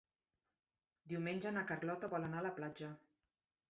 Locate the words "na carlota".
1.59-2.13